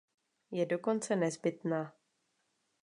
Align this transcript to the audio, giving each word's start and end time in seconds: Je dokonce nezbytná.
Je 0.51 0.65
dokonce 0.65 1.15
nezbytná. 1.15 1.93